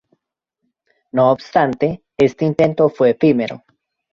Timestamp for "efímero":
3.11-3.63